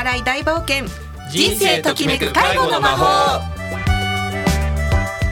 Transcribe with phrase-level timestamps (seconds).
[0.00, 0.86] 笑い大冒険。
[1.30, 3.42] 人生ときめく介護の魔法。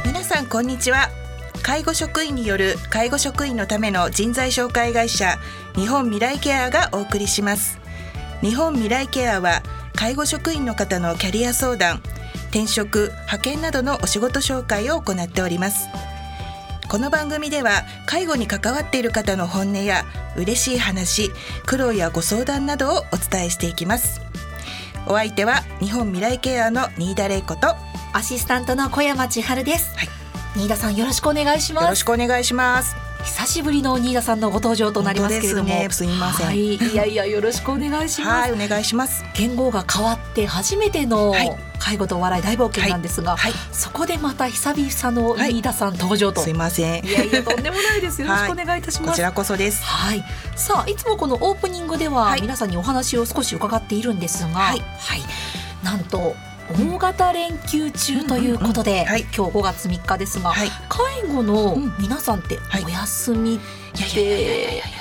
[0.04, 1.08] 皆さんこんにちは。
[1.62, 5.38] 介護職員による介護職員のための人材紹介会社
[5.74, 7.78] 日本未来ケアがお送りします。
[8.42, 9.62] 日本未来ケアは
[9.94, 12.02] 介護職員の方のキャリア相談
[12.50, 15.88] 転職派遣などのお仕事紹介を行っております。
[16.90, 20.04] この番組では介護に関わっている方の本音や
[20.36, 21.30] 嬉しい話
[21.64, 24.27] 苦労やご相談などをお伝えしていきます。
[25.06, 27.76] お相手は日本未来ケアの新田玲子とよ
[28.12, 29.96] アシスタントの小山千春です。
[29.96, 30.08] はい
[30.56, 31.88] 新田さんよろしくお願いします。
[31.88, 35.88] ろしくお願いします久しぶりの新田さんのご登場となりますけれども、ね。
[35.90, 36.46] すみません。
[36.46, 38.50] はい、いやいやよろしくお願いします。
[38.52, 39.24] はいお願いします。
[39.34, 41.50] 言語が変わって初めてのはい。
[41.78, 43.52] 介護とお笑い大冒険なんですが、はい。
[43.72, 46.40] そこでまた久々の新田さん登場と。
[46.40, 47.06] すいません。
[47.06, 48.20] いやいやとんでもないです。
[48.22, 49.10] よろしくお願いいたします。
[49.10, 49.84] こちらこそです。
[49.84, 50.24] はい、
[50.56, 52.42] さあいつもこのオープニングでははい。
[52.42, 54.82] 皆さんにお話を少し伺っているんですが、はい。
[55.82, 56.34] なんと
[56.70, 60.68] 大型連休中ということで、今日5月3日ですが、はい。
[60.88, 63.58] 介護の皆さんってはいお休みっ
[63.96, 64.97] いやいやいやいやいやいてや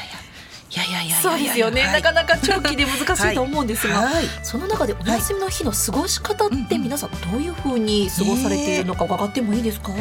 [0.78, 2.02] いやいやいやそうですよね、はい。
[2.02, 4.26] なかなか長期で難しいと思うんですが、はい。
[4.44, 6.66] その中でお休みの日の過ごし方っうんうん。
[6.68, 9.96] て皆さんどういうふうに過ごされているのか伺ってもいいですか、い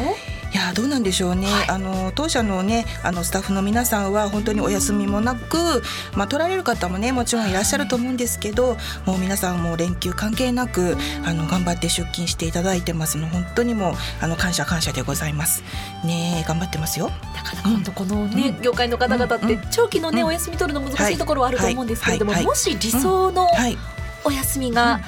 [0.55, 1.69] やどうなんでしょうね、はい。
[1.69, 5.81] あの当社のねあのスタッフの皆さんは本当にお休みもなく、
[6.13, 15.63] まあ取られる方もねもちろんいらっしゃると思うんですけどもう皆さんもう連休関係なくあの頑張って出勤していただいてますの本当にもうあの感謝感謝でございます。
[16.05, 17.09] ねえ頑張ってますよ。
[17.33, 18.61] なかなか本当このね、うん。
[18.61, 19.61] 業界の方々ってうん。
[19.71, 20.27] 長期のね、うん。
[20.27, 23.77] お休み取るの難しいところはあると思うんですけれども、もし理想のはい
[24.23, 24.99] お休みが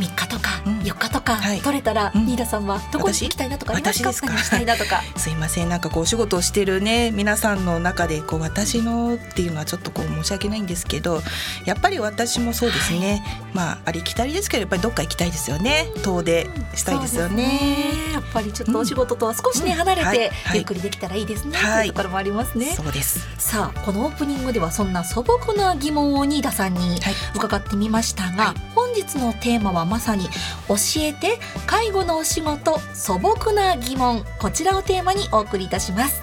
[0.00, 0.78] 3日とかうん。
[0.80, 1.60] 4日とかはい。
[1.60, 2.26] 取れたら、うん。
[2.26, 4.08] 新田さんはどこに行きたいなとかありますか？
[4.10, 5.02] 私ですしたいなとか。
[5.16, 5.68] すいません。
[5.68, 11.22] なんかこうお仕事をしてるね皆さんの中でこう私のっていうのはちょっとこう申し訳ないんですけど
[11.64, 15.88] やっぱり私もそうですね、まあありきたりですけどやっぱりどっか行きたいですよね。
[16.02, 17.58] 遠出したいですよね。
[17.60, 19.78] そうですやっぱりちょっとお仕事とは少しね、うん。
[19.78, 20.18] 離れて、はい。
[20.18, 20.56] はい。
[20.56, 21.86] ゆっくりできたらいいですね、はい。
[21.86, 22.72] というところもありますね。
[22.76, 23.20] そうです。
[23.38, 27.14] さあこのオープニングではそんな素朴な疑問を新田さんにはい。
[27.34, 28.54] 伺ってみましたが、はい。
[28.74, 30.24] 本日のテーマはまさに
[30.68, 34.24] 教えて介護のお仕事素朴な疑問。
[34.40, 36.22] こちらをテーマにお送りいたします。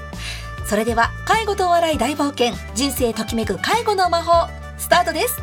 [0.66, 2.54] それでは介護とお笑い大冒険。
[2.74, 5.38] 人生ときめく介護の魔法スタートです。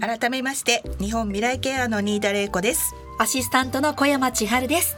[0.00, 2.94] 改めまして日本未来ケアの新田玲子です。
[3.20, 4.96] アシスタントの小山千春です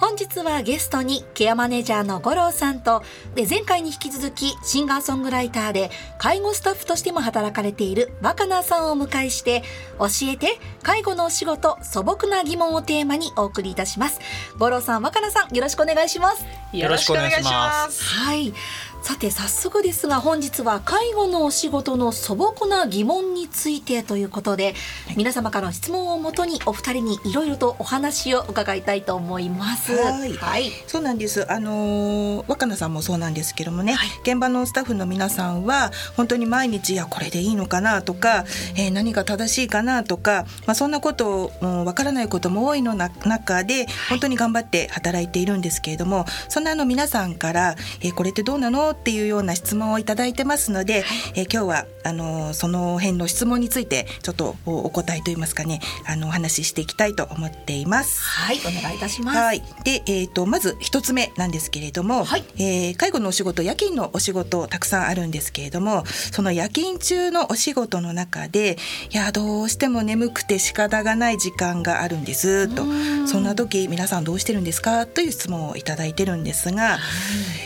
[0.00, 3.02] 本日はゲストにケアマネージャーの五郎さんと
[3.34, 9.62] で前回に引き続きシンガーソングライターで介護スタッフとしても働かれている若菜さんをお迎えして
[9.98, 14.20] 教えて介護のお仕事素朴な疑問をテーマにお送りいたします。
[14.58, 16.46] 五郎さん若菜さんよろしくお願いします。
[16.72, 18.02] よろしくお願いします。
[18.02, 18.54] はい
[19.02, 24.74] さて早速ですが本日は介護のお仕事の素朴な疑問についてということで、
[25.16, 29.94] 皆様からの質問をもとにお二人にいろいろとお話を伺いたいと思います。
[29.94, 30.32] はい。
[30.34, 31.50] はい、そうなんです。
[31.50, 34.08] あのー若菜さんもそうなんですけどもね、はい。
[34.22, 38.44] 現場のスタッフの皆さんは本当に毎日いやこれでいいのかなとか、
[38.76, 58.22] えー何が正しいかなとか、まあそんなことをうんわからないことも多いのな中で本当に頑張って働いているんですけれども、そんなあの皆さんから、えーこれってどうなのっていうような質問をいただいてますので、えー今日はあのーその辺の質問についてちょっとおお答えといいますかね、あのお話ししていきたいと思っています。
[58.22, 59.38] はい、お願いいたします。
[59.38, 62.44] はい、で、えー、とまず一つ目なんですけれども、はい。
[62.56, 68.76] えー介護のお仕事夜勤のお仕事たくさんあるんですけれどもその夜勤中のお仕事の中で
[69.10, 72.84] いやどうしても眠くて仕方がない時間があるんですと。
[72.84, 73.28] うん。
[73.28, 75.06] そんな時皆さんどうしてるんですか？
[75.06, 76.98] という質問をいただいてるんですが、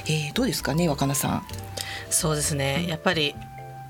[0.06, 1.46] えーどうですかね若菜さん。
[2.10, 2.86] そうですね。
[2.88, 3.34] やっぱり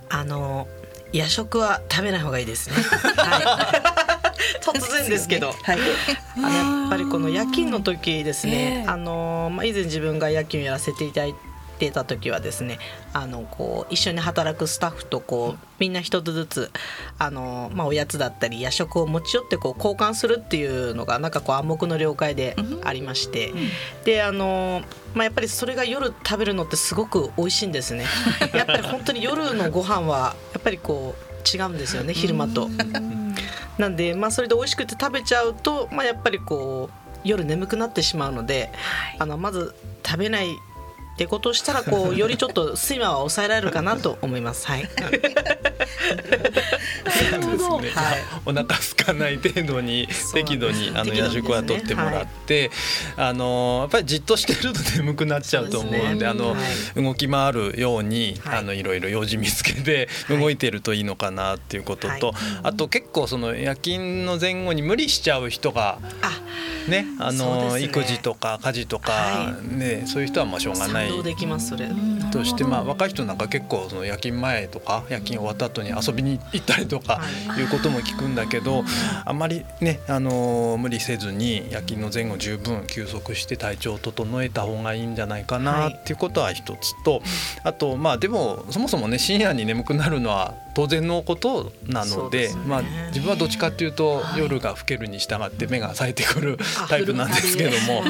[0.08, 0.68] あの
[1.12, 2.76] 夜食は食べない方がいいですね、
[3.16, 5.54] はい、 突然ですけど。
[5.62, 8.88] はい、やっぱりこの夜勤の時ですね、ええ。
[8.88, 11.53] あのまあ、以前自分が夜勤をやらせていただいて
[11.90, 12.78] た時はですね
[13.12, 16.70] あのこう一緒に働くスタッフとこうみんな一つずつ
[17.18, 23.52] あの、まあ、おやつだったり夜食を持ち寄ってこう交換するっていうのがなんかこう暗黙の了解でありまして、
[24.04, 24.82] であの、
[25.14, 28.06] まあ、やっぱりそれが夜食べるのってすごく美味しいんですね。
[28.54, 32.68] やっぱり本当に夜のご飯はやっぱりこう違うんですよね昼間と。
[33.78, 38.70] なんで、まあ、それで美味しくて食べちゃうと、まあ、やっぱりこう夜眠くなってしまうので、
[39.18, 39.74] あのまず
[40.06, 40.56] 食べない
[41.14, 44.66] ってことをしたらこう よりちょっと睡魔は抑えられるかなと思います。
[44.66, 44.88] はい。
[47.58, 48.02] そうですね。
[48.02, 52.70] はい、お腹空かない程度に適度にあの夜食はとってもらって、
[53.16, 56.56] あのやっぱりじっとしてると眠くなっちゃうと思うんで、あの
[56.96, 65.98] 動き回るようにあのいろいろ用事見つけて動いてるといいのかなっていうことと、あと結構その夜勤の前後に無理しちゃう人が
[66.88, 71.03] ねあの育児とか家事とかねそういう人はまあしょうがない
[72.30, 77.20] としてまあ若い人なんか結構その夜勤前とか夜勤終わった後に遊びに行ったりとか
[77.58, 77.64] い。
[77.64, 78.84] うことも聞くんだけど
[79.24, 87.22] あんまりねあの無理せずに夜勤の前後十分休息して体調を整えた方がいいんじゃないかなっていうことは一つと
[87.62, 96.58] あとまあでもそもそもね深夜に眠くなるのは当然のことなのでまあ自分はどっちかっていうと夜が更けるに従って目が冴えてくる
[96.88, 98.02] タイプなんですけども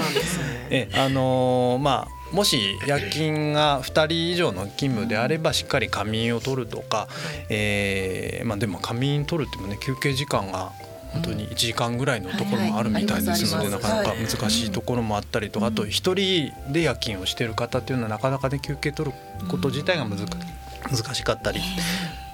[0.70, 7.08] えあのまあもし夜勤が2人以上の勤務であればしっかり仮眠を取るとか、
[7.48, 10.72] えーまあ、でも仮眠取るってもね休憩時間が
[11.12, 19.16] 本当に1時間ぐらいのところもあるみたいですのでなかなか難しいところもあったりとかあと1人で夜勤をしてる方っていうのはなかなかね休憩取る
[19.48, 21.60] こと自体が難しかったり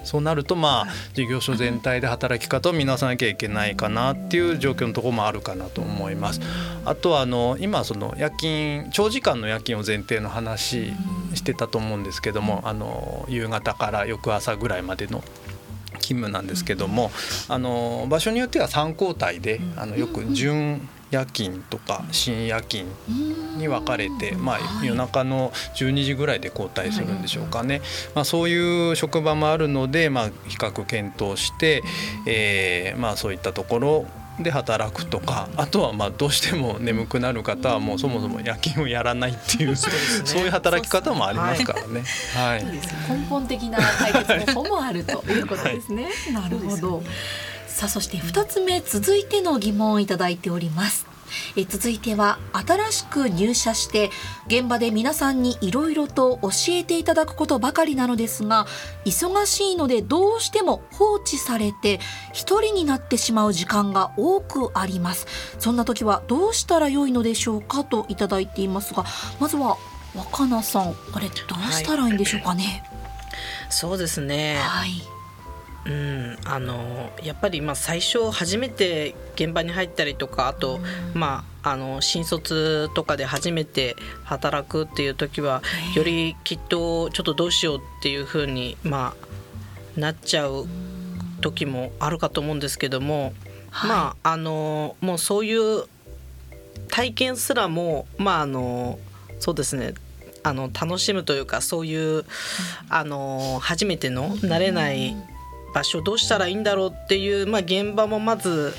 [0.04, 6.40] そうなるとまあ事業所全体で働き方を見直さなきゃいけないかなっていう状況のところもあるかなと思います。
[6.84, 10.92] あとはあの今その夜勤長時間の夜勤を前提の話
[11.34, 15.22] してたと思うんですけどもあの夕方から翌朝ぐらいまでの
[16.00, 17.10] 勤務なんですけども
[17.48, 22.84] あの場所によっては3交代であのよく準夜勤とか深夜勤
[23.56, 27.82] に分かれて、まあ、夜中の12時ぐらいで交代するんでしょうかね、
[28.14, 31.82] まあ、そういう職場もあるので、まあ、比較検討して、
[32.26, 34.06] えーまあ、そういったところ
[34.42, 39.90] で働くとかあとはまあどうしても眠くなる方はもうそもそも夜勤をやらないっていう そ
[40.38, 42.02] ういう働き方もありますからね。
[42.34, 46.08] はい、根本的な解決方法もあるということですね。
[46.32, 47.02] なるほど。
[47.80, 51.06] さあそして2つ目続いての疑問をいただいております。
[51.56, 54.10] え続いては新しく入社して
[54.48, 58.66] 現場で皆さんにいろいろと教えていただくことばかりなのですが
[59.06, 62.00] 忙しいのでどうしても放置されて
[62.34, 65.26] 一人になってしまう時間が多くあります。
[65.58, 69.06] そんな時はどうしたらよいのでしょうかといただいていますが
[69.40, 69.78] まずは
[70.14, 72.82] 若菜さんこれどうしたらいいんでしょうかね、はい、
[73.70, 74.58] そうですね。
[74.60, 75.09] はい
[75.86, 80.78] うん、あのやっぱりまあ最初初めて現場に入ったりとかあと、
[81.14, 85.62] まあ、あの新卒とかで初めて働くっていう時は
[85.96, 89.14] よりきっとちょっとどうしようっていうふうに、ま
[89.96, 90.66] あ、なっちゃう
[91.40, 93.32] 時もあるかと思うんですけども、
[93.70, 95.84] はい、まああのもうそういう
[96.88, 98.98] 体験すらもまああの
[99.38, 99.94] そうですね
[100.42, 102.24] あの楽しむというかそういう
[102.88, 105.16] あの初めての慣れない
[105.74, 108.72] 場所どうしたらいいんだろうっていう、まあ、現場もまず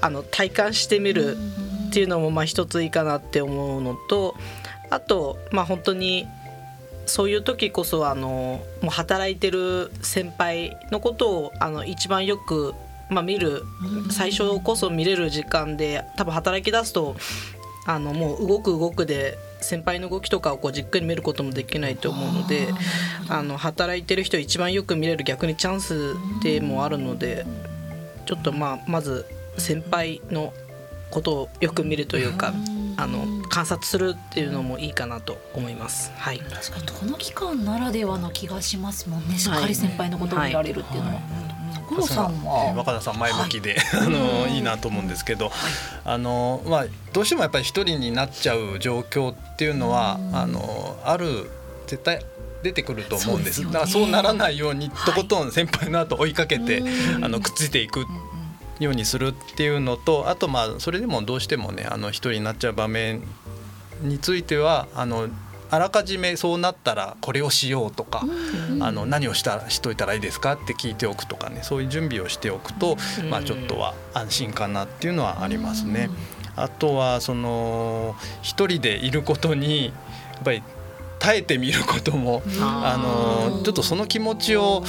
[0.00, 1.36] あの体感してみる
[1.88, 4.34] っていうのもまあ一ついいかなって思うのと
[4.90, 6.26] あとまあ本当に
[7.06, 12.74] そういう時こそあのもう働いてる先輩のことをあの一番よく、
[13.08, 13.64] まあ、見る
[14.10, 17.16] 最初こそ見れる時間で多分働き出すと
[17.88, 22.68] あのもう動く動くで先輩の動きとかをこうじっくり見ることもできないと思うので
[23.30, 27.46] あの働いてる人一番よく見れる逆にチャンスでもあるので
[28.26, 29.24] ちょっとまあまず
[29.56, 30.52] 先輩の
[31.10, 32.52] ことをよく見るというか
[32.98, 36.12] あの観察するっていうのもいいかなと思います。
[36.16, 36.40] はい。
[36.40, 39.38] 確かにこの期間ならではの気がしますもんね。
[39.38, 41.14] しっかり先輩のことを見られるっていうのは。
[41.14, 45.52] はいはい若田さん前向きで、はい、 あのいいなと思うんですけど、はい、
[46.04, 51.50] あのまあどうしてもやっぱり一人になっちゃう状況っていうのは、あのある
[51.86, 52.24] 絶対
[52.62, 56.82] 出てくると思うんです、ね、だからそうならないようにとことん先輩の後追いかけて、
[57.22, 58.06] あのくっついていく
[58.78, 63.22] ようにするっていうのとあとまあそれでもどうしてもねあの一人になっちゃう場面
[64.02, 65.28] についてはあの
[65.70, 68.24] あらかじめそうなったらこれをしようとか、
[68.80, 72.96] あの何をしたしといたらいいですかって聞いておくとかねそういう準備をしておくと、
[73.30, 76.10] まあ、ちょっとは安心かなっていうのはありますね。
[76.56, 79.92] あとはその一人でいることにや
[80.40, 80.62] っぱり
[81.18, 84.82] 耐えてみることもあのちょっとその気持ちを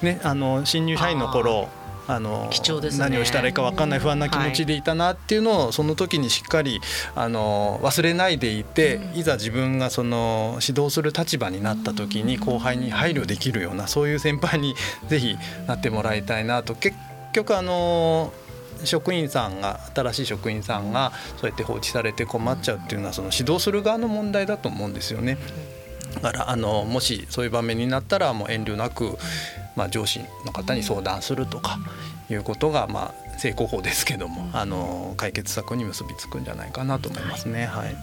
[0.00, 1.68] ねあの新入社員の頃
[2.14, 6.80] あの、ね、何をしたらいいか分かんない不安な気持ちでいたなっていうのをその時にしっかり
[7.14, 14.74] あの忘れないでいていざ自分がその指導する立場になった時に後輩に配慮できるようなそういう先輩に
[15.08, 16.74] ぜひなってもらいたいなと。
[16.74, 16.96] 結
[17.32, 18.32] 局あの
[18.84, 25.38] 職員さんが新しい職員さんがそうやって放置されて困っちゃうっていうのはその指導する側の問題だと思うんですよね。
[26.20, 29.16] だからあのもしそういう場面になったらもう遠慮なく、
[29.76, 31.78] まあ、上司の方に相談するとか
[32.30, 37.66] いうことが、まあ、成功法ですけども、あの解決策に結びつくんじゃないかなと思いますね。
[37.66, 37.96] はい、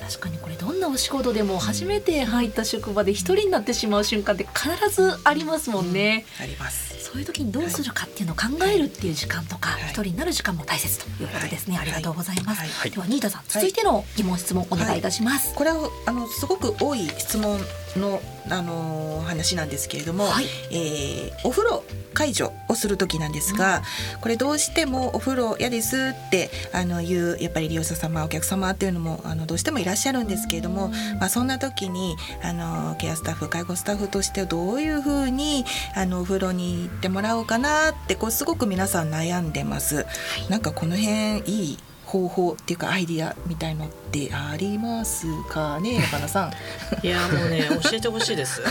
[0.00, 6.24] 確かにこれどんなお仕事でも初めて入った職場で一人になってしまう瞬間って必ずありますもんね。
[6.40, 17.60] ありますそういう時にどうするかっていうのを考えるっていう時間とか、一、人になる時間も大切ということですね、ありがとうございます、では新田さん続いての疑問質問お願いいたします、これはあのすごく多い質問
[17.96, 21.82] のあの話なんですけれども、はい、えー、お風呂
[22.12, 23.82] 解除をする時なんですが、
[24.16, 35.64] うん、これどうしてもお風呂嫌ですってあのいうやっぱり利用者様お客様っていうのもあのどうしてもいらっしゃるんですけれども、まあ、そんな時にあのケアスタッフ介護スタッフとしてどういうふうに
[35.96, 39.96] あのお風呂に行ってもらおうかなってこうすごく皆さん悩んでます。
[39.96, 40.06] はい、
[40.50, 46.52] なんかこの辺いい方法っていうかアイディアみたいのってありますかね中野さん？
[47.04, 48.62] いやもうね教えてほしいです。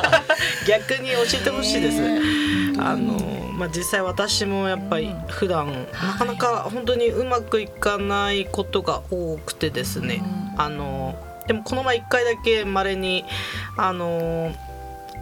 [0.68, 2.00] 逆に教えてほしいです、
[2.80, 10.22] あのまあ実際私もやっぱり普段、うん、なかなか本当にうまくいかないことが多くてですね、
[10.54, 13.24] うん、あのでもこの前一回だけまれに
[13.76, 14.52] あの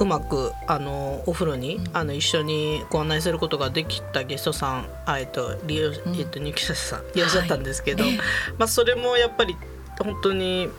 [0.01, 7.21] うまくあのお風呂に、あの一緒にご案内することができたゲストさんあえっと利用、えっと入居者さんい。
[7.21, 8.17] らっしゃったんですけど、はい、
[8.59, 9.57] まあそれもやっぱり
[9.99, 10.71] 本当に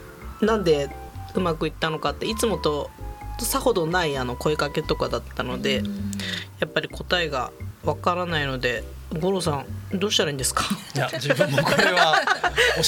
[0.42, 0.90] なんで
[1.36, 2.90] うまくいったのかっていつもと
[3.40, 5.84] さほどないあの声かけとかだったので、
[6.60, 7.52] やっぱり答えが
[7.84, 8.84] わからないので
[9.20, 10.66] 五郎さんどうしたらいいんですか？
[10.96, 12.22] いや自分もこれは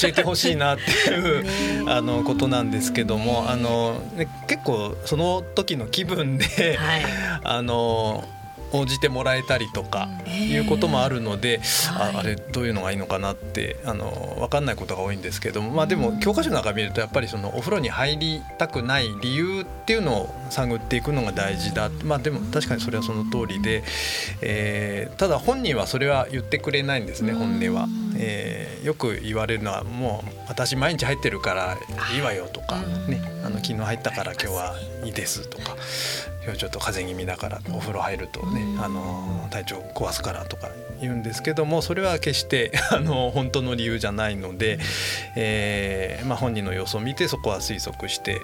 [0.00, 7.04] 教えてほしいなっていうあのことなんですけどもあの、ね、結構その時の気分で、はい、
[7.42, 8.24] あの
[8.74, 11.60] 応じてもらえたりとかいうこともあるので、
[11.96, 23.84] ああれどういうのがいいのかなってあの分かんないことが多いんですけども、まあ、でも教科書の中見るとやっぱりそのお風呂に入りたくない理由っていうのを探っていくのが大事だ、まあ、でも確かにそれはその通りで、
[24.42, 27.88] えー、ただ本人はそれは言ってくれないんですね本音は。
[28.16, 31.76] えー、よく言われるのはもう私毎日入ってるから
[32.14, 32.76] いいわよとか、
[33.08, 35.76] ね、あの昨日入ったから今日はいいですとか
[36.44, 40.68] 今日ちょっと風邪気味だからお風呂入るとね、あの体調壊すからとか
[41.00, 44.78] 言うんですけどもそれは決して あの本当の理由じゃないので、
[45.36, 48.40] えーまあ、本人の様子を見てそこは推測して、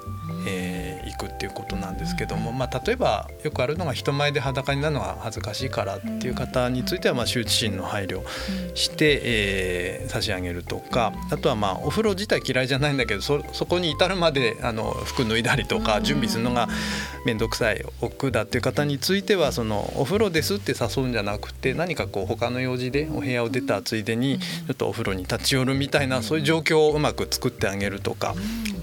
[0.49, 8.23] えー、いくっていうことなんですけども、まあ、例えばよくあるのが人前で裸になるのが恥ずかしいからっていう方については、まあ、羞恥心の配慮
[8.75, 16.69] して、えー、差し上げるとかあとはまあお風呂自体嫌いじゃないんだけどそそこに至るまであの服脱いだりとか準備するのが
[17.25, 28.35] 面倒くさい億だっていう方についてはそのお風呂ですって誘うんじゃなくて何かこう他の用事でお部屋を出たついでにちょっとお風呂に立ち寄るみたいなそういう状況をうまく作ってあげるとか、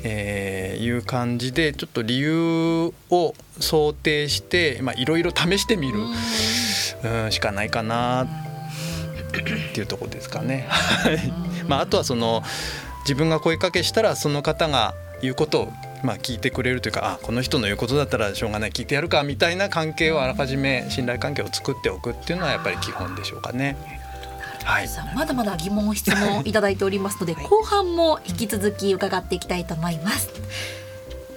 [0.04, 8.28] えー、いう感じでちょっと理由を想定していろいろ試してみる、うん、しかないかなっ
[9.74, 10.68] ていうとこですかね。
[11.68, 12.44] まあ、あとはその
[13.02, 23.97] 自分が声かけしたらその方が言うことをまあ、聞いてくれるというかあこの人の言うことだったらしょうがない聞いてやるかみたいな関係をあらかじめ信頼関係を作っておくっていうのはやっぱり基本でしょうかね。
[24.68, 30.30] はい、まだまだ疑問質問いただいておりますので、はい、後半も引き続き伺っていきたいと思います。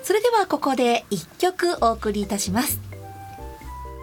[0.02, 2.80] それではここで一曲お送りいたします。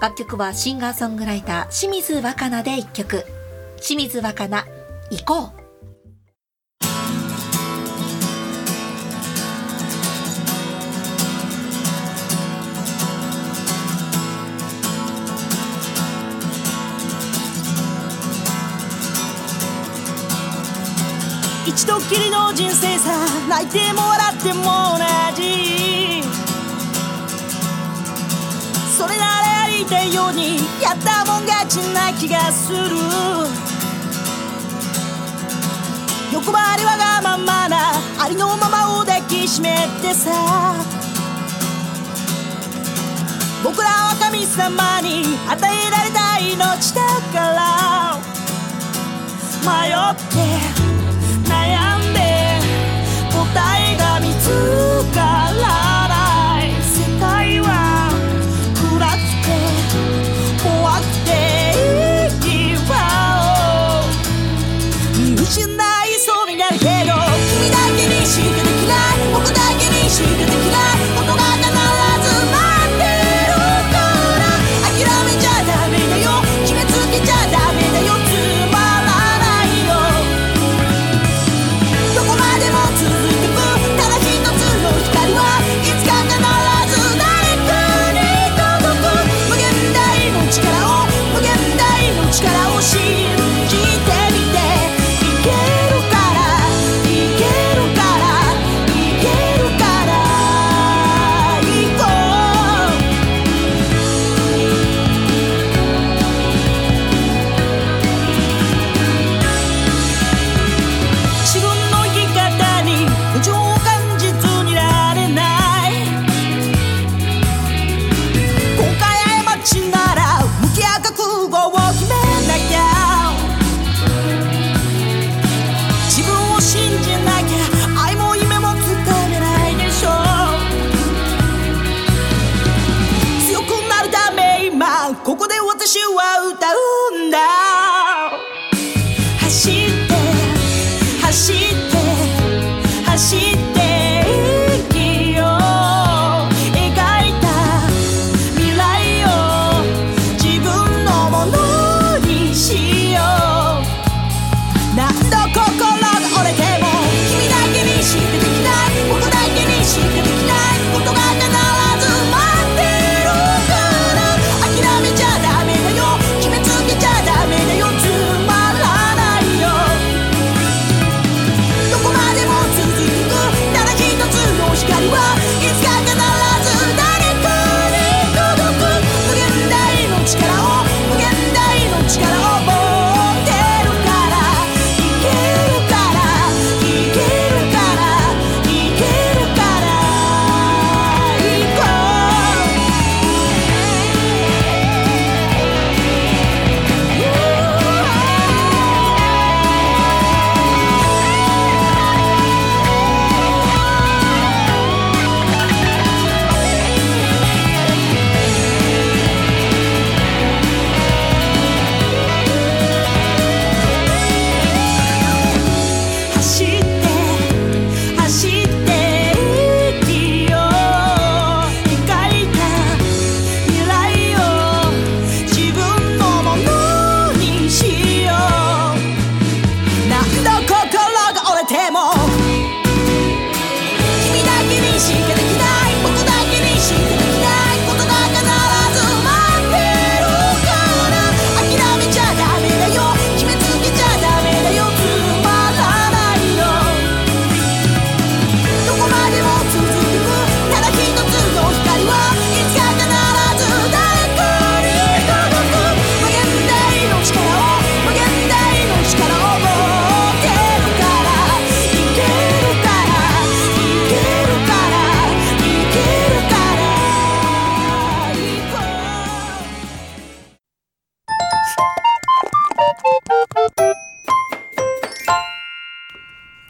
[0.01, 3.25] 楽曲はシンガーソングライター清水若菜で一曲
[3.81, 4.65] 清水若菜
[5.11, 5.66] 行こう
[21.77, 23.11] 一度きりの人生さ
[23.47, 26.23] 泣いても笑っても同じ
[28.97, 32.77] それならやりたいようにやったもん勝ちな気がする。
[36.33, 37.91] 欲張りわがままな
[38.23, 40.73] ありのままを抱きしめてさ。
[43.63, 48.17] 僕らは神様に与えられた命だから。
[49.61, 50.15] 迷っ
[50.73, 50.76] て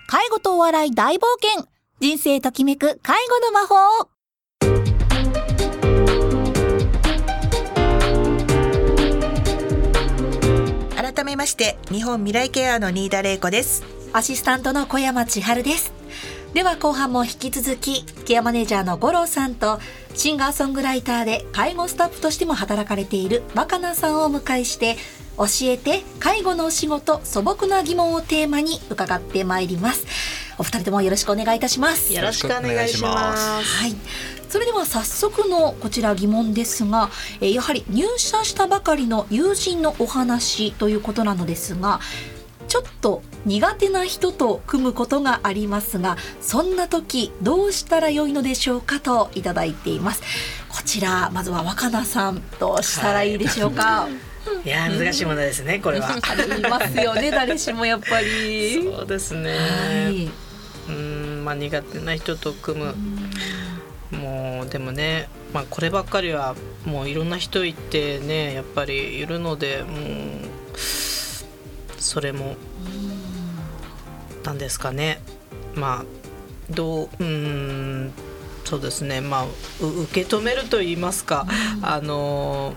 [0.07, 1.67] 介護とお笑い大冒険。
[1.99, 4.09] 人生ときめく介護の魔法。
[10.95, 13.83] 改めまして日本未来ケアの新田玲子です。
[14.13, 15.96] アシスタントの小山千春です。
[16.53, 19.79] では後半も引き続きケアマネージャーの五郎さんと
[20.15, 24.95] シンガーソングライターで介護スタッフとしても働かれている若菜さんをお迎えして
[25.37, 30.07] 教えて介護のお仕事素朴な疑問をテーマに伺ってまいります。
[30.57, 32.11] お二人ともよろしくお願いいたします。
[32.11, 33.81] よろしくお願いします。
[33.83, 33.95] はい。
[34.49, 41.99] それでは早速のこちら疑問ですが、えーやはり入社したばかりの友人のお話ということなのですが
[42.67, 50.21] ちょっと苦手な人と組むことがありますがそんな時どうしたらよいのでしょうかといただいています。
[50.69, 54.07] こちらまずは若菜さんどうしたらいいでしょうか、
[54.63, 54.69] い。
[54.69, 56.09] やー難しい問題ですねこれは。
[56.11, 58.83] ありますよね誰しもやっぱり。
[58.83, 62.95] そうですね、はい、うーんまあ苦手な人と組む。
[64.11, 70.36] もうでもね、まあ、こればっかりはもういろんな人いてねやっぱりいるのでもう
[72.07, 72.55] それも
[74.43, 75.19] なんですかね。
[75.75, 78.13] まあどううーん
[78.63, 79.21] そうですね。
[79.21, 79.45] まあ
[79.81, 81.45] う受け止めると言いますか、
[81.81, 82.73] あの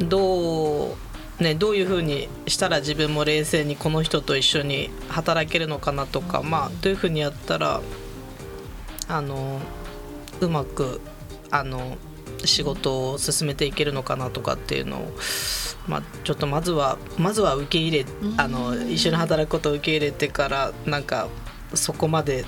[0.00, 7.80] どうね、どういうふうにしたら自分も冷静にこの人と一緒に働けるのかなとか、まあ、どういうふうにやったら
[9.08, 9.60] あの
[10.40, 11.00] うまく
[11.50, 11.96] あの
[12.46, 15.12] 仕事を進めていけるのかなとかっていうのを、
[15.88, 21.28] まあ、ちょっとまずはまずは受け入れあの一緒に働くことを受け入れてからなんか
[21.74, 22.44] そこまで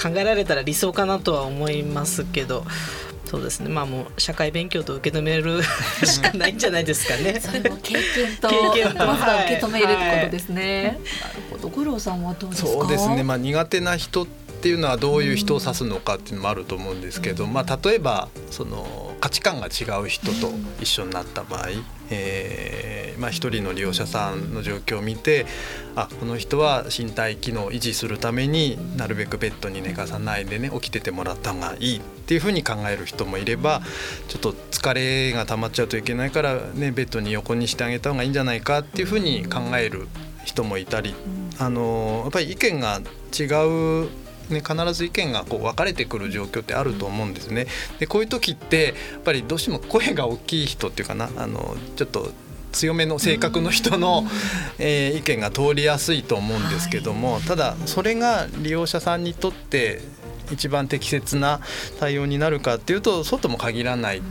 [0.00, 2.64] 考えられたら理想かなとは思いますけど。
[3.26, 3.68] そうですね。
[3.68, 5.62] まあもう社会勉強と受け止める
[6.04, 7.38] しかないんじゃないですかね。
[7.38, 9.06] それも経験と経験と。
[9.06, 10.98] まずは受け止めるってことですね、なる
[11.48, 11.68] ほど。
[11.68, 12.68] 五郎さんはどうですか？
[12.68, 21.68] そうですね、まあ、苦手な人っていうのはどういう人を指すのかっていうのもあると思うんですけど、まあ、例えばその価値観が違う人と一緒になった場合、
[22.10, 25.46] えーまあ、一人の利用者さんの状況を見て
[25.94, 33.82] あこの人は身体機能を維持するためになるべくベッドに寝かさないでね起きててもらった方がいいっていうふうに考える人もいれば
[34.28, 40.08] ちょっと疲れが溜まっちゃうといけないから、ね、ベッドに横にしてあげた方がいいんじゃないかっていうふうに考える
[40.44, 41.14] 人もいたり、
[41.58, 43.00] あのやっぱり意見が
[43.38, 43.44] 違
[44.04, 44.08] う
[44.50, 47.66] ね、必ず意見がこう分かれてくる状況ってあると思うんですね。
[47.98, 52.32] でこういう時ってやっぱりどうしても声が大きい人っていうかなあのちょっと
[52.72, 54.24] 強めの性格の人の、
[54.78, 60.00] えー意見が通りやすいと思うんですけども、ただそれが利用者さんにとって
[60.52, 61.60] 一番適切な
[61.98, 64.22] 対応になるかっていうとそうとも限らない。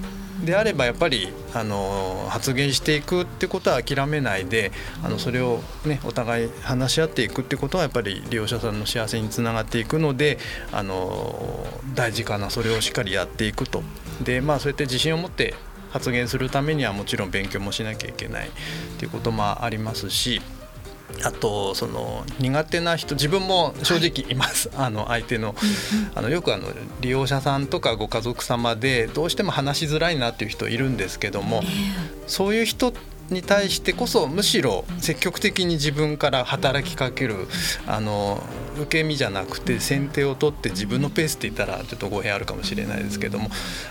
[0.43, 4.71] であればやっぱりあの発言していくってことは諦めないで
[5.03, 10.37] あのそれを、ね、お互い話し合っていくってことはやっぱり利用者さんの幸せにつながっていくので
[10.71, 13.83] あの大事かなそれをしっかりやっていくと。
[14.23, 15.55] でまあそうやって自信を持って
[15.91, 18.51] 発言するためにはもちろん勉強もしなきゃいけないっ
[18.97, 20.41] ていうこともありますし。
[21.23, 25.55] あとその苦手な人自分も正直います、あの相手の。
[26.15, 26.67] あのよくあの
[27.01, 31.61] 利用者さんとかご家族様でどうしても話しづらいなっていう人いるんですけども、
[32.27, 32.93] そういう人
[33.31, 37.47] に対してこそむしろ積極的に自分から働きかける
[37.87, 38.41] あの
[38.75, 43.49] 受け身じゃなくて先手を取って自分のペースって言ったらちょっと語弊あるかもしれないですけども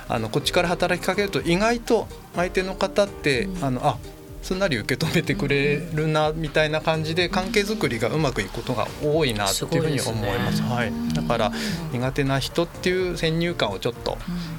[0.09, 3.99] あのこっちから働きかけると意外と相手の方ってあのあ
[4.43, 10.59] すんなり受け止めてくれるなみたいな感じで関係づくりがうまくいくことが多いなっていうふうに思います。
[10.59, 11.53] すごはい、だから
[11.93, 14.17] 苦手な人っていう先入観をちょっと、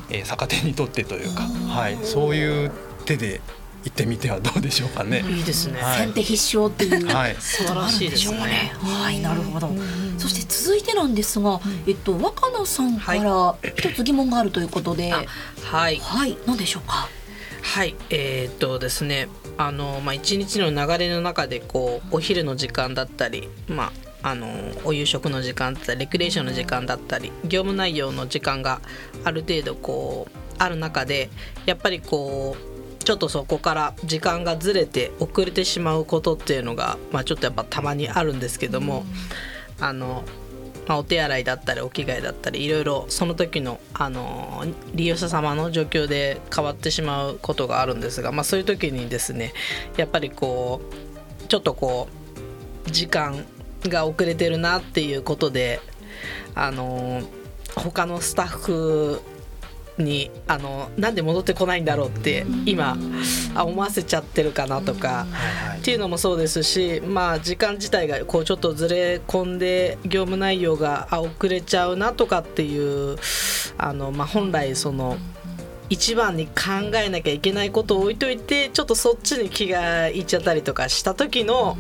[0.10, 2.72] えー逆手にとってというか、はい、そういう
[3.06, 3.42] 手で
[3.86, 5.24] 行ってみてはどうでしょうかね。
[5.30, 5.80] いいですね。
[5.82, 6.00] はい。
[6.00, 7.36] 先手必勝っていう、はい。
[7.40, 8.74] 素晴らしいですね。
[8.84, 9.72] はい、なるほど。
[10.18, 15.24] そして続いてなんですが、えっと若菜さんから一つ疑問があるということで、あ
[15.64, 15.98] はい。
[15.98, 17.08] はい、何でしょうか？
[17.62, 23.92] はいえーっとですねあのまあ一日の流れの中でこうお昼の時間だったりま
[24.24, 24.48] ああの
[24.84, 28.82] お夕食の時間だったりレクリエーションの時間だったり業務内容の時間が
[29.24, 31.30] ある程度こうある中で
[31.66, 39.04] やっぱりこうちょっとそこから時間がずれて遅れてしまうことっていうのが、まあ、ちょっとやっぱたまにあるんですけども、
[39.80, 40.24] あの
[40.90, 49.54] まあ、お手洗いだったりお着替えだったりいろいろその時のあの利用者様の状況で変わってしまうことがあるんですが、まあ、そういう時にですね
[49.98, 50.82] やっぱりこ
[51.44, 52.08] うちょっとこ
[52.88, 53.46] う時間
[53.84, 55.80] が遅れてるなっていうことで
[56.56, 57.22] あの
[57.76, 59.22] 他のスタッフ
[60.00, 62.98] にあのなんで戻ってこないんだろうって今
[63.56, 65.28] あ思わせちゃってるかなとか、
[65.78, 73.18] っていうのもそうですし、まあ、時間自体がこうちょっとずれ込んで業務内容があ遅れちゃうなとかっていう
[73.78, 75.18] あの、まあ、本来その。
[75.90, 81.78] 一番に考えなきゃいけないことを置いといてちょっとそっちに気がいっちゃったりとかした時の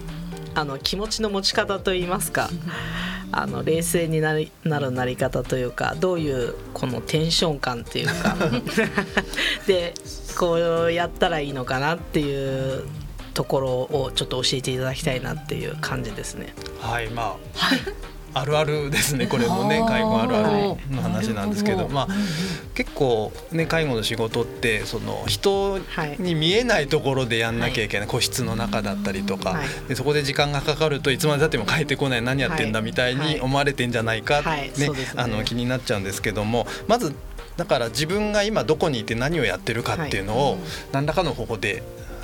[0.59, 2.49] あの気持ちの持ち方といいますか
[3.31, 8.35] あの冷静になりなるなり方というかどういうこのテンション感っていうか。
[9.67, 9.93] で
[10.37, 12.85] こうやったらいいのかなっていう
[13.33, 16.53] ところをちょっと教えていただきたいなっていう感じですね。
[16.81, 17.59] はいまあ、
[18.33, 22.07] あるあるですねこれもね介護あるあるの話なんですけど、まあ、
[22.75, 25.79] 結構ね介護の仕事ってその人
[26.19, 34.71] に見えないところでやんなきゃいけない、個室の中だったりとか、でそこで時間がかかるといつまでたっても帰ってこない何やってんだみたいに思われてんじゃないか、ね
[35.15, 37.13] あの気になっちゃうんですけどもまず
[37.57, 40.57] だから自分が今どこにいて何をやってるかっていうのを
[40.91, 41.83] 何らかの方法で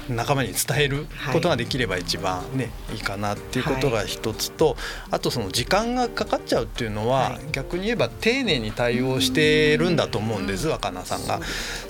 [0.10, 4.76] 仲間に伝えることができれば一番ね、はい、いいかなっていうことが一つと、はい、
[5.12, 11.40] あとその時間がかかっちゃうっていうのは、はい、逆に言えば丁寧に対応してるんだと思うんです若菜さんが。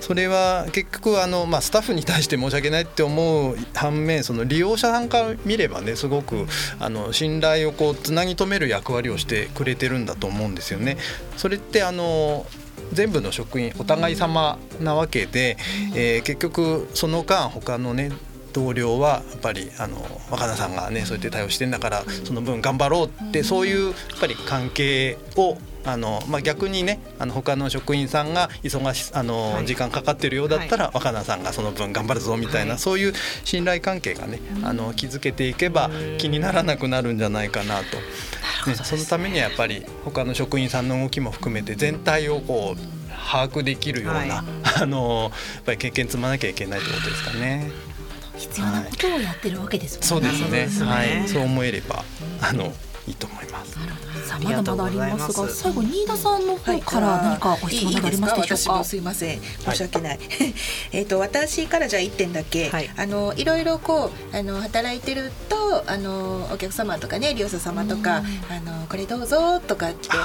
[0.00, 6.46] それは結局あの、まあ、スタッフに対して申し訳ないって思う反面その利用者さんから見ればねすごく
[6.78, 10.96] あの信頼をこうつなぎ止める役割をしてくれてるんだと思うんですよね。
[11.36, 12.46] それってあの
[12.92, 15.56] 全部の職員お互い様なわけで、
[15.94, 18.10] えー、結局その間他のね
[18.52, 19.98] 同僚はやっぱりあの
[20.30, 33.12] 若菜さんがねそうやって対応してんだからその分頑張ろうってそういうやっぱり関係をあのまあ、逆にねあの他の職員さんが忙しあの、はい、時間かかってるようだったら、はい、若菜さんがその分頑張るぞみたいな、はい、そういう
[33.44, 37.96] 信頼関係がねあの築けていけば気にならなくなるんじゃないかなと。
[38.68, 42.96] ね、そのためにはやっぱり他の職員さんの動きも含めて全体をこう
[43.30, 44.30] 把握できるような、はい、
[44.82, 47.70] あのやっぱり経験積まなきゃいけないってことですかね。
[48.36, 50.30] 必要なことをやってるわけですもんね。
[50.30, 50.90] そうですね。
[50.90, 52.04] はい、そう思えれば
[52.42, 52.72] あの
[53.06, 53.72] いいと思います。
[54.28, 58.84] さあまだまだありますが、最後新田さんの方から何かご質問がありますでしょうか？
[58.84, 60.18] すいません、申し訳ない。
[60.92, 70.16] えっと私からじゃ一点だけ、あのいろいろこうあの働いてるとあのお客様とかね利用者様とかあのこれどうぞとかってこ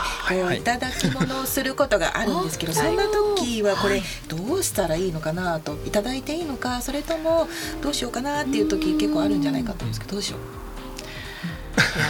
[0.49, 3.03] ういただき物をすることがあるんですけど、そんな
[3.37, 7.47] 時はこれどうしたらいいのかなといただいていいのかそれとも
[7.81, 10.60] どうしようかなっていう時結構あるんじゃないかと思うんですけどどうしよう？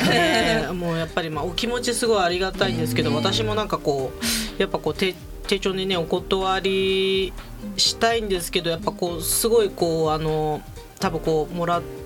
[0.10, 4.12] ね、 もうやっぱりまあお気持ちすごいありがたいんですけど、私もなんかこ
[4.58, 5.15] うやっぱこう手
[5.48, 7.34] 手帳にねお断り
[7.78, 10.62] したいんですけどやっぱこうすごいこうあの
[11.00, 12.01] 多分こうもらって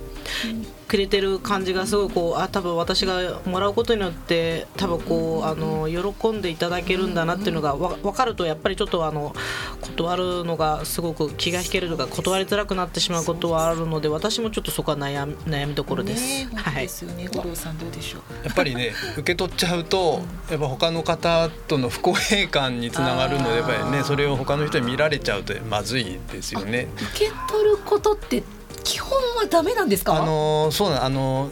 [0.87, 9.33] くれてる感じがすごいこうあ多分私がもらうことによって多分こうあの喜んでいただけるんだなっていうのが分かるとやっぱりちょっとあの
[9.81, 16.45] 断るのがすごく気が引けるとか断りづらくなってしまうことはあるので私もちょっとそこは悩み悩みどころです。
[16.45, 17.27] ね、はい、ですよね。
[17.33, 18.45] 五郎さんどうでしょう？
[18.45, 26.87] やっぱりね 受け取っちゃうとやっぱ他の方との不公平感につながるのでやっぱりねそれを他の人に見られちゃうとまずいですよね。
[27.15, 28.43] 受け取ることって
[28.85, 30.15] 基本はダメなんですか？
[30.15, 31.49] あのそうなあの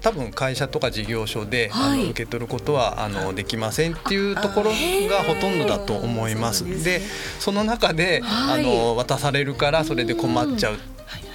[0.00, 6.84] 多分会社とか事業所で、はい、あの受け取ることはあのできませんっていうところがほとんどだと思います。
[6.84, 7.00] で
[7.40, 10.76] その中で、はい、あの渡されるからそれで困っちゃう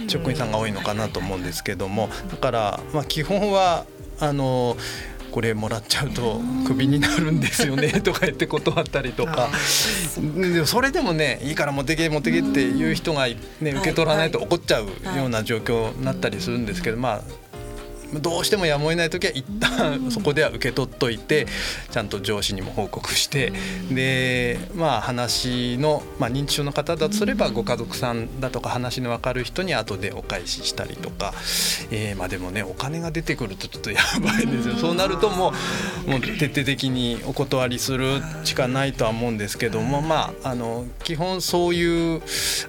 [0.07, 2.09] 職員さんが多いのかなと思うんですけども。
[2.29, 3.85] だから、まあ、基本は
[4.19, 4.77] あの
[5.31, 9.49] これもらっちゃうとクビになるんですよねとか言って断ったりとか。
[10.17, 14.85] でもそれでもねいいから持ってけ持ってけっていう人が、ね、受け取らないと怒っちゃう
[15.17, 17.21] ような状況になったりするんですけどまあ
[18.13, 21.48] どうしてもやむを得ない時は一旦そこでは受け取っといて
[21.91, 23.52] ちゃんと上司にも報告して
[23.91, 31.34] でまあ話の、まあ、認知症の方だとすればご家族さんだとか話の分かる人に後でお返ししたりとか、
[31.91, 34.76] えー、まあでもねお金が出てくるとちょっとやばいんですよ。
[34.76, 35.54] そうなるとも
[36.08, 42.22] うもう徹底的にお断りするしかないとは思うんですけどもまああの基本そういう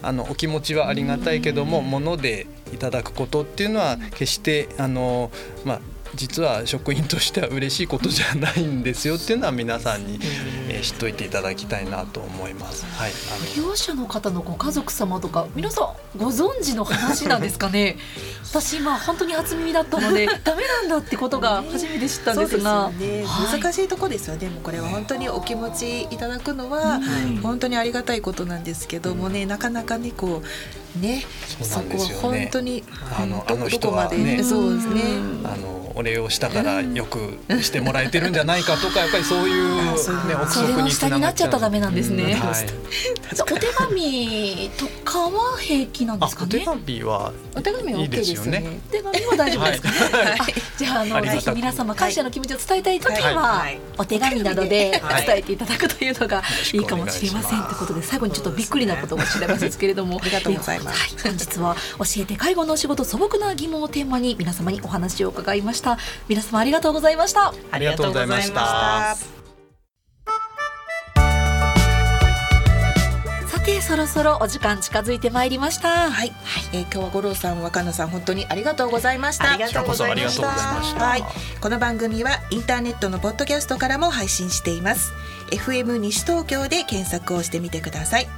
[0.02, 5.30] あのお気持ちはありがたいけどもものでいただくことっていうのは決してあの、
[5.64, 5.80] まあ、
[6.14, 10.18] 実は職員としては嬉しいことじゃないんですよっていうのは皆さんに、
[10.68, 12.84] えー、知っといていただきたいなと思います。
[12.84, 13.12] はい、
[13.54, 17.96] 利用者の方のご家族様とか皆さんご存知の話なんですかね？
[18.50, 23.24] 私今本当に初耳だったので ダメなんだってことが初めて知ったんですが、ね。
[23.24, 27.00] はい、難しいとこですよでもこれは本当にお気持ちいただくのは
[27.42, 30.42] 本当にありがたいことなんですけどもねなかなかねこ
[30.96, 31.24] うね
[31.62, 32.82] そこは本当に
[33.16, 35.02] あのあの人はねそうですね。
[35.44, 39.76] あのお礼をしたからよくしてもらえてるんじゃないかとかやっぱりそういう、
[40.26, 42.34] ね、奥袖の下になっちゃったらダメなんですね。
[42.34, 42.66] はい。
[43.40, 46.62] お手紙とかは平気なんですかね。
[46.64, 48.60] 紙はお手紙はいい OK ですよね。
[48.90, 49.96] ですよねお手紙は大丈夫ですかね。
[49.98, 50.40] はい。
[50.40, 50.46] あ
[50.78, 53.00] じゃああのぜひ皆様感謝の気持ちを伝えたい。
[53.00, 53.34] 時はい。
[53.34, 53.78] ははい。
[53.98, 55.26] お手紙などではい。
[55.26, 55.56] 伝えてい。
[55.56, 56.10] ただくとい。
[56.10, 56.76] うのがい。
[56.78, 56.84] い。
[56.84, 57.72] かもしれませんとい。
[57.72, 60.80] うことで最後にちょっとびっくりなことかもしれませんけれどもありがとうござい。
[60.80, 61.10] ますはい。
[61.22, 65.60] 本日は教えて介護のお仕事素朴な疑問をテーマに皆様にお話を伺い。
[65.62, 65.89] ました
[66.28, 67.52] 皆様ありがとうございました。
[67.70, 69.16] ありがとうございました。
[69.16, 69.40] した。
[73.48, 76.10] さてそろそろお時間近づいてまいりました。
[76.10, 76.32] はい、
[76.72, 79.52] えー今日は五郎さん若菜さん本当にありがとうございました。
[79.52, 80.42] ありがとうございました。
[80.42, 81.04] こちらこそありがとうございました。
[81.04, 85.12] はい、この番組はインターネットのポッドキャストからも配信しています。
[85.50, 88.28] FM 西東京で検索をしてみてください。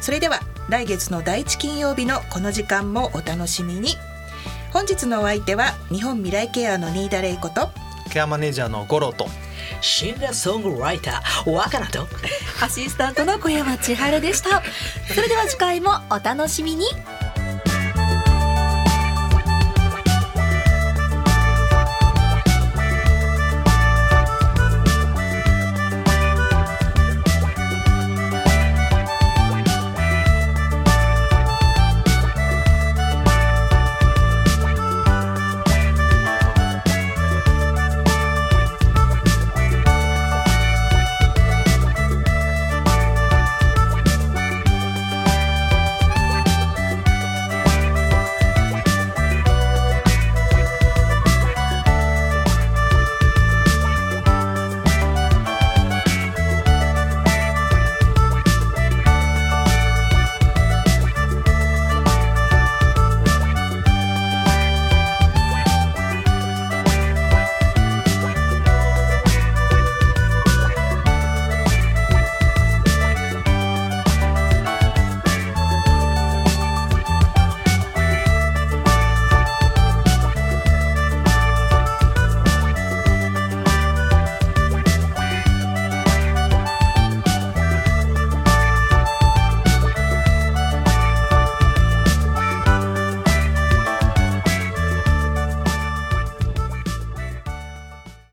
[0.00, 3.96] それでは来月の第一金曜日のこの時間もお楽しみに
[4.72, 7.70] 本日のお相手は日本未来ケアの新田玲子と
[8.12, 9.26] ケアマネージャーのゴロと
[9.80, 12.06] シンガーソングライター若菜と
[12.62, 14.62] アシスタントの小山千春でした。
[15.12, 16.86] それでは次回もお楽しみに